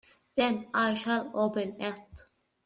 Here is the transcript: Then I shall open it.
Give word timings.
Then 0.35 0.65
I 0.73 0.95
shall 0.95 1.29
open 1.35 1.79
it. 1.79 1.93